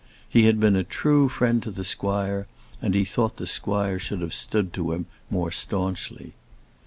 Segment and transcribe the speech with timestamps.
[0.27, 2.47] He had been a true friend to the squire,
[2.81, 6.33] and he thought the squire should have stood to him more staunchly.